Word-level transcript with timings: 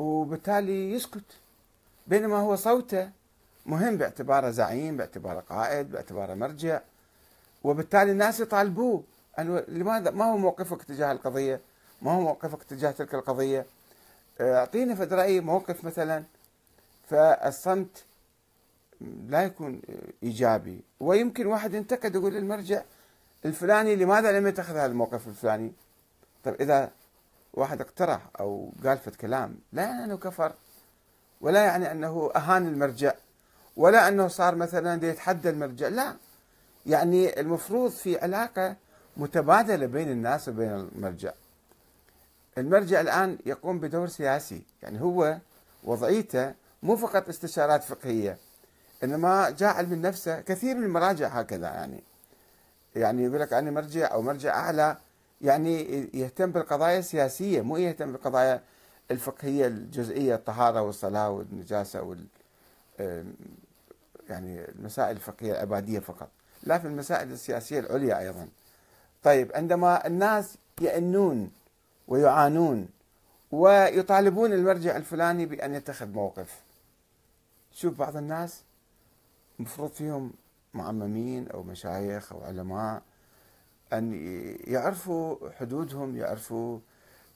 وبالتالي 0.00 0.92
يسكت. 0.92 1.24
بينما 2.06 2.36
هو 2.38 2.56
صوته 2.56 3.10
مهم 3.66 3.96
باعتباره 3.96 4.50
زعيم 4.50 4.96
باعتباره 4.96 5.40
قائد 5.40 5.90
باعتباره 5.90 6.34
مرجع 6.34 6.80
وبالتالي 7.64 8.12
الناس 8.12 8.40
يطالبوه. 8.40 9.02
أنه 9.38 9.64
لماذا؟ 9.68 10.10
ما 10.10 10.24
هو 10.24 10.36
موقفك 10.36 10.82
تجاه 10.82 11.12
القضية؟ 11.12 11.60
ما 12.02 12.12
هو 12.12 12.20
موقفك 12.20 12.62
تجاه 12.62 12.90
تلك 12.90 13.14
القضية؟ 13.14 13.66
أعطينا 14.40 14.94
في 14.94 15.04
رأيي 15.04 15.40
موقف 15.40 15.84
مثلا. 15.84 16.24
فالصمت 17.08 18.04
لا 19.28 19.42
يكون 19.42 19.82
إيجابي. 20.22 20.80
ويمكن 21.00 21.46
واحد 21.46 21.74
ينتقد 21.74 22.14
يقول 22.14 22.36
المرجع 22.36 22.82
الفلاني 23.44 23.96
لماذا 23.96 24.38
لم 24.38 24.46
يتخذ 24.46 24.72
هذا 24.72 24.86
الموقف 24.86 25.28
الفلاني؟ 25.28 25.72
طيب 26.44 26.54
إذا 26.60 26.90
واحد 27.54 27.80
اقترح 27.80 28.20
أو 28.40 28.72
قال 28.84 28.98
فت 28.98 29.16
كلام 29.16 29.58
لا 29.72 29.82
يعني 29.82 30.04
أنه 30.04 30.16
كفر 30.16 30.52
ولا 31.40 31.64
يعني 31.64 31.92
أنه 31.92 32.30
أهان 32.36 32.66
المرجع 32.66 33.12
ولا 33.76 34.08
أنه 34.08 34.28
صار 34.28 34.54
مثلا 34.54 35.08
يتحدى 35.08 35.50
المرجع 35.50 35.88
لا. 35.88 36.16
يعني 36.86 37.40
المفروض 37.40 37.90
في 37.90 38.18
علاقة 38.18 38.76
متبادلة 39.16 39.86
بين 39.86 40.10
الناس 40.10 40.48
وبين 40.48 40.70
المرجع. 40.70 41.32
المرجع 42.58 43.00
الآن 43.00 43.38
يقوم 43.46 43.78
بدور 43.78 44.08
سياسي 44.08 44.62
يعني 44.82 45.00
هو 45.00 45.38
وضعيته 45.84 46.54
مو 46.82 46.96
فقط 46.96 47.28
استشارات 47.28 47.84
فقهية 47.84 48.38
إنما 49.04 49.50
جعل 49.50 49.86
من 49.86 50.02
نفسه 50.02 50.40
كثير 50.40 50.76
من 50.76 50.84
المراجع 50.84 51.28
هكذا 51.28 51.66
يعني. 51.68 52.02
يعني 52.96 53.24
يقول 53.24 53.40
لك 53.40 53.52
أنا 53.52 53.70
مرجع 53.70 54.12
أو 54.12 54.22
مرجع 54.22 54.54
أعلى 54.54 54.96
يعني 55.40 55.80
يهتم 56.14 56.52
بالقضايا 56.52 56.98
السياسية 56.98 57.60
مو 57.60 57.76
يهتم 57.76 58.12
بالقضايا 58.12 58.62
الفقهية 59.10 59.66
الجزئية 59.66 60.34
الطهارة 60.34 60.82
والصلاة 60.82 61.30
والنجاسة 61.30 62.02
وال 62.02 62.26
يعني 64.28 64.68
المسائل 64.68 65.16
الفقهية 65.16 65.52
العبادية 65.52 65.98
فقط 65.98 66.28
لا 66.62 66.78
في 66.78 66.86
المسائل 66.86 67.32
السياسية 67.32 67.80
العليا 67.80 68.18
أيضا. 68.18 68.48
طيب 69.22 69.52
عندما 69.54 70.06
الناس 70.06 70.56
يأنون 70.80 71.50
ويعانون 72.08 72.88
ويطالبون 73.50 74.52
المرجع 74.52 74.96
الفلاني 74.96 75.46
بأن 75.46 75.74
يتخذ 75.74 76.08
موقف 76.08 76.62
شوف 77.72 77.98
بعض 77.98 78.16
الناس 78.16 78.62
مفروض 79.58 79.90
فيهم 79.90 80.32
معممين 80.74 81.48
أو 81.48 81.62
مشايخ 81.62 82.32
أو 82.32 82.44
علماء 82.44 83.02
أن 83.92 84.12
يعرفوا 84.64 85.50
حدودهم 85.50 86.16
يعرفوا 86.16 86.78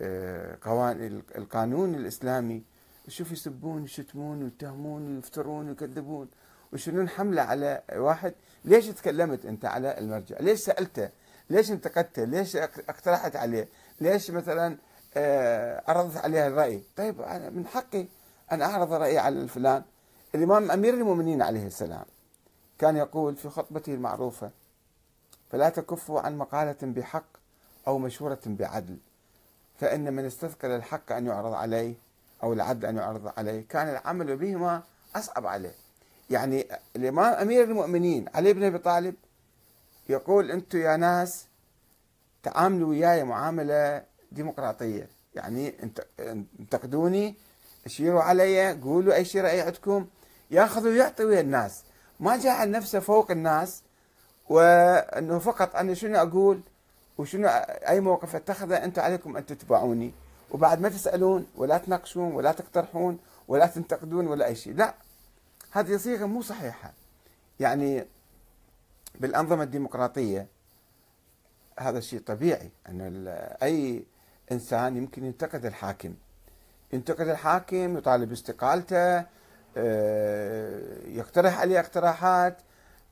آه، 0.00 0.58
قوانين 0.62 1.22
القانون 1.38 1.94
الإسلامي. 1.94 2.62
شوف 3.08 3.32
يسبون 3.32 3.84
يشتمون 3.84 4.42
ويتهمون 4.42 5.16
ويفترون 5.16 5.68
ويكذبون 5.68 6.28
ويشنون 6.72 7.08
حملة 7.08 7.42
على 7.42 7.82
واحد؟ 7.92 8.34
ليش 8.64 8.86
تكلمت 8.86 9.46
أنت 9.46 9.64
على 9.64 9.98
المرجع؟ 9.98 10.36
ليش 10.40 10.60
سألته؟ 10.60 11.08
ليش 11.50 11.70
انتقدته؟ 11.70 12.24
ليش 12.24 12.56
اقترحت 12.56 13.36
عليه؟ 13.36 13.68
ليش 14.00 14.30
مثلا 14.30 14.76
آه، 15.16 15.82
عرضت 15.90 16.16
عليه 16.16 16.46
الرأي؟ 16.46 16.82
طيب 16.96 17.20
أنا 17.20 17.50
من 17.50 17.66
حقي 17.66 18.06
أن 18.52 18.62
أعرض 18.62 18.92
رأيي 18.92 19.18
على 19.18 19.40
الفلان. 19.42 19.82
الإمام 20.34 20.70
أمير 20.70 20.94
المؤمنين 20.94 21.42
عليه 21.42 21.66
السلام 21.66 22.04
كان 22.78 22.96
يقول 22.96 23.36
في 23.36 23.48
خطبته 23.48 23.94
المعروفة 23.94 24.50
فلا 25.50 25.68
تكفوا 25.68 26.20
عن 26.20 26.38
مقالة 26.38 26.76
بحق 26.82 27.26
أو 27.86 27.98
مشورة 27.98 28.40
بعدل. 28.46 28.96
فإن 29.80 30.12
من 30.12 30.24
استثقل 30.24 30.68
الحق 30.68 31.12
أن 31.12 31.26
يعرض 31.26 31.52
عليه 31.52 31.94
أو 32.42 32.52
العدل 32.52 32.86
أن 32.86 32.96
يعرض 32.96 33.32
عليه 33.36 33.64
كان 33.68 33.88
العمل 33.88 34.36
بهما 34.36 34.82
أصعب 35.16 35.46
عليه. 35.46 35.74
يعني 36.30 36.66
الإمام 36.96 37.34
أمير 37.34 37.64
المؤمنين 37.64 38.26
علي 38.34 38.52
بن 38.52 38.64
أبي 38.64 38.78
طالب 38.78 39.14
يقول 40.08 40.50
أنتم 40.50 40.78
يا 40.78 40.96
ناس 40.96 41.46
تعاملوا 42.42 42.88
وياي 42.88 43.24
معاملة 43.24 44.02
ديمقراطية. 44.32 45.08
يعني 45.34 45.74
انتقدوني 46.60 47.34
اشيروا 47.86 48.22
علي 48.22 48.72
قولوا 48.72 49.14
أي 49.14 49.24
شيء 49.24 49.42
رأي 49.42 49.60
عندكم 49.60 50.06
ياخذ 50.50 50.88
ويعطي 50.88 51.24
ويا 51.24 51.40
الناس. 51.40 51.82
ما 52.20 52.36
جعل 52.36 52.70
نفسه 52.70 53.00
فوق 53.00 53.30
الناس 53.30 53.82
وأنه 54.48 55.38
فقط 55.38 55.76
أنا 55.76 55.94
شنو 55.94 56.18
أقول؟ 56.18 56.60
وشنو 57.18 57.48
أي 57.88 58.00
موقف 58.00 58.36
أتخذه؟ 58.36 58.84
أنتم 58.84 59.02
عليكم 59.02 59.36
أن 59.36 59.46
تتبعوني. 59.46 60.12
وبعد 60.50 60.80
ما 60.80 60.88
تسألون 60.88 61.46
ولا 61.56 61.78
تناقشون 61.78 62.32
ولا 62.32 62.52
تقترحون 62.52 63.18
ولا 63.48 63.66
تنتقدون 63.66 64.26
ولا 64.26 64.46
أي 64.46 64.54
شيء. 64.54 64.74
لا 64.74 64.94
هذه 65.70 65.96
صيغة 65.96 66.26
مو 66.26 66.42
صحيحة. 66.42 66.92
يعني 67.60 68.06
بالأنظمة 69.20 69.62
الديمقراطية 69.62 70.46
هذا 71.78 72.00
شيء 72.00 72.20
طبيعي 72.20 72.70
أن 72.88 73.24
أي 73.62 74.04
إنسان 74.52 74.96
يمكن 74.96 75.24
ينتقد 75.24 75.66
الحاكم. 75.66 76.14
ينتقد 76.92 77.28
الحاكم 77.28 77.98
يطالب 77.98 78.28
باستقالته 78.28 79.24
آه، 79.76 81.06
يقترح 81.06 81.60
عليه 81.60 81.80
اقتراحات 81.80 82.56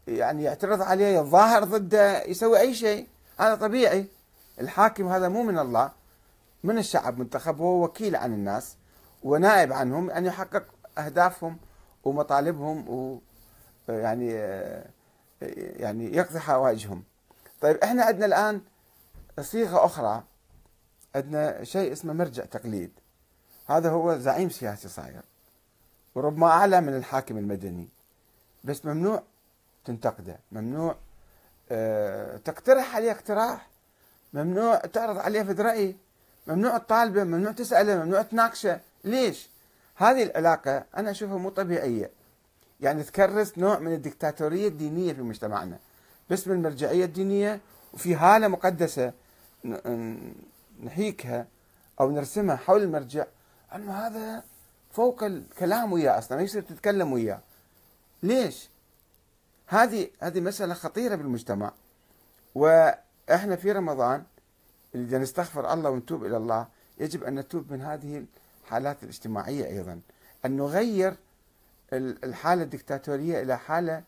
يعني 0.09 0.43
يعترض 0.43 0.83
عليه 0.83 1.07
يتظاهر 1.07 1.65
ضده 1.65 2.25
يسوي 2.25 2.61
أي 2.61 2.75
شيء. 2.75 3.09
هذا 3.39 3.55
طبيعي. 3.55 4.07
الحاكم 4.61 5.09
هذا 5.09 5.29
مو 5.29 5.43
من 5.43 5.59
الله 5.59 5.91
من 6.65 6.79
الشعب 6.79 7.19
منتخب 7.19 7.61
هو 7.61 7.85
وكيل 7.85 8.17
عن 8.17 8.33
الناس 8.33 8.77
ونائب 9.23 9.73
عنهم 9.73 10.11
أن 10.11 10.27
يحقق 10.27 10.65
أهدافهم 10.99 11.57
ومطالبهم 12.05 12.89
و 12.89 13.19
يعني 13.89 14.31
يعني 15.49 16.17
يقضي 16.17 16.39
حوائجهم. 16.39 17.03
طيب 17.61 17.77
إحنا 17.77 18.05
عندنا 18.05 18.27
الآن 18.27 18.61
صيغة 19.41 19.85
أخرى. 19.85 20.23
عندنا 21.15 21.65
شيء 21.65 21.93
اسمه 21.93 22.13
مرجع 22.13 22.45
تقليد. 22.45 22.91
هذا 23.67 23.91
هو 23.91 24.19
زعيم 24.19 24.51
سياسي 24.51 24.89
صاير. 24.89 25.23
وربما 26.15 26.47
أعلى 26.47 26.81
من 26.81 26.97
الحاكم 26.97 27.39
المدني. 27.39 27.89
بس 28.65 28.85
ممنوع 28.85 29.23
تنتقده. 29.85 30.39
ممنوع 30.53 30.97
آه، 31.71 32.37
تقترح 32.37 32.97
عليه 32.97 33.13
اقتراح؟ 33.13 33.69
ممنوع 34.33 34.77
تعرض 34.77 35.19
عليه 35.19 35.43
في 35.43 35.53
رأي؟ 35.53 35.97
ممنوع 36.47 36.79
تطالبه؟ 36.79 37.25
ممنوع 37.25 37.53
تسأله؟ 37.53 38.05
ممنوع 38.05 38.23
تناقشه؟ 38.23 38.81
ليش؟ 39.05 39.49
هذه 39.97 40.23
العلاقة 40.23 40.85
أنا 40.97 41.11
أشوفها 41.11 41.37
مو 41.39 41.49
طبيعية. 41.49 42.11
يعني 42.81 43.03
تكرس 43.03 43.59
نوع 43.59 43.79
من 43.79 43.93
الدكتاتورية 43.93 44.69
الدينية 44.69 45.13
في 45.13 45.23
مجتمعنا. 45.23 45.79
باسم 46.31 46.53
المرجعية 46.53 47.05
الدينية 47.05 47.61
وفي 47.93 48.15
هالة 48.15 48.49
مقدسة 48.49 49.13
نحيكها 50.85 51.47
أو 52.01 52.11
نرسمها 52.11 52.57
حول 52.57 52.83
المرجع 52.83 53.27
أنه 53.75 53.93
هذا 53.93 54.43
فوق 54.93 55.25
الكلام 55.25 55.93
وياه 55.93 56.19
أصلا 56.19 56.39
ما 56.39 56.45
يصير 56.45 56.63
تتكلم 56.63 57.13
وياه. 57.13 57.41
ليش؟ 58.23 58.69
هذه 59.67 60.11
هذه 60.21 60.41
مسألة 60.41 60.75
خطيرة 60.75 61.15
بالمجتمع. 61.15 61.73
وإحنا 62.55 63.57
في 63.57 63.73
رمضان 63.73 64.25
إذا 64.95 65.19
نستغفر 65.19 65.73
الله 65.73 65.91
ونتوب 65.91 66.25
إلى 66.25 66.37
الله 66.37 66.67
يجب 66.99 67.25
أن 67.25 67.35
نتوب 67.35 67.73
من 67.73 67.83
هذه 67.83 68.25
الحالات 68.65 69.03
الاجتماعية 69.03 69.67
أيضا. 69.67 70.01
أن 70.45 70.57
نغير 70.57 71.17
الحالة 71.93 72.63
الدكتاتورية 72.63 73.43
إلى 73.43 73.59
حالة 73.59 74.03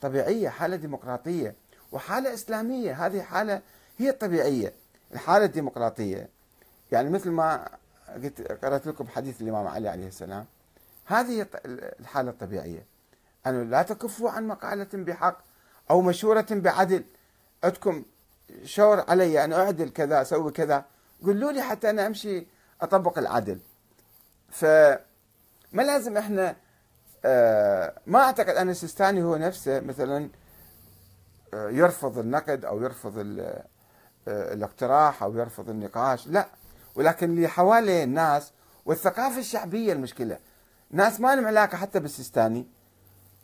طبيعية 0.00 0.48
حالة 0.48 0.76
ديمقراطية 0.76 1.54
وحالة 1.92 2.34
إسلامية. 2.34 3.06
هذه 3.06 3.22
حالة 3.22 3.62
هي 3.98 4.10
الطبيعية 4.10 4.72
الحالة 5.12 5.44
الديمقراطية. 5.44 6.28
يعني 6.92 7.10
مثل 7.10 7.30
ما 7.30 7.68
قرأت 8.62 8.86
لكم 8.86 9.08
حديث 9.08 9.42
الإمام 9.42 9.66
علي 9.66 9.88
عليه 9.88 10.06
السلام. 10.06 10.46
هذه 11.06 11.46
الحالة 12.00 12.30
الطبيعية. 12.30 12.93
أن 13.46 13.70
لا 13.70 13.82
تكفوا 13.82 14.30
عن 14.30 14.46
مقالة 14.48 14.88
بحق 14.94 15.38
أو 15.90 16.02
مشورة 16.02 16.46
بعدل. 16.50 17.04
عندكم 17.64 18.04
شور 18.64 19.04
علي 19.08 19.44
أن 19.44 19.52
أعدل 19.52 19.88
كذا 19.88 20.22
أسوي 20.22 20.52
كذا. 20.52 20.84
قولوا 21.22 21.52
لي 21.52 21.62
حتى 21.62 21.90
أنا 21.90 22.06
أمشي 22.06 22.46
أطبق 22.82 23.18
العدل. 23.18 23.58
فما 24.50 24.98
لازم 25.72 26.16
إحنا 26.16 26.56
آه، 27.24 27.94
ما 28.06 28.18
أعتقد 28.18 28.56
أن 28.56 28.68
السيستاني 28.68 29.22
هو 29.22 29.36
نفسه 29.36 29.80
مثلا 29.80 30.28
آه، 31.54 31.70
يرفض 31.70 32.18
النقد 32.18 32.64
أو 32.64 32.82
يرفض 32.82 33.18
آه، 33.18 33.64
الاقتراح 34.28 35.22
أو 35.22 35.36
يرفض 35.38 35.68
النقاش 35.70 36.26
لا. 36.28 36.46
ولكن 36.94 37.30
اللي 37.30 37.48
حواليه 37.48 38.04
الناس 38.04 38.52
والثقافة 38.86 39.38
الشعبية 39.38 39.92
المشكلة. 39.92 40.38
ناس 40.90 41.20
ما 41.20 41.36
لهم 41.36 41.46
علاقة 41.46 41.76
حتى 41.76 42.00
بالسيستاني. 42.00 42.66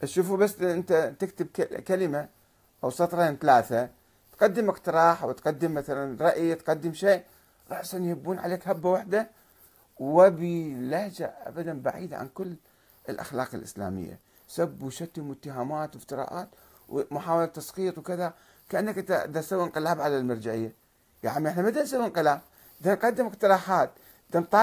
تشوفوا 0.00 0.36
بس 0.36 0.60
انت 0.60 1.14
تكتب 1.18 1.46
كلمة 1.80 2.28
أو 2.84 2.90
سطرين 2.90 3.36
ثلاثة 3.36 3.88
تقدم 4.32 4.68
اقتراح 4.68 5.22
أو 5.22 5.32
تقدم 5.32 5.74
مثلا 5.74 6.24
رأي 6.24 6.54
تقدم 6.54 6.92
شيء 6.92 7.22
راسا 7.70 7.98
يهبون 7.98 8.38
عليك 8.38 8.68
هبة 8.68 8.90
واحدة 8.90 9.30
وبلهجة 9.98 11.34
أبدا 11.46 11.82
بعيدة 11.82 12.16
عن 12.16 12.28
كل 12.28 12.56
الأخلاق 13.08 13.54
الإسلامية. 13.54 14.18
سب 14.48 14.82
وشتم 14.82 15.30
واتهامات 15.30 15.94
وافتراءات 15.94 16.48
ومحاولة 16.88 17.46
تسقيط 17.46 17.98
وكذا 17.98 18.34
كأنك 18.68 18.96
تسوي 19.34 19.64
انقلاب 19.64 20.00
على 20.00 20.18
المرجعية. 20.18 20.74
يا 21.24 21.30
عمي 21.30 21.48
إحنا 21.50 21.62
ما 21.62 21.70
نسوي 21.70 22.04
انقلاب 22.04 22.40
نقدم 22.84 23.26
اقتراحات 23.26 23.90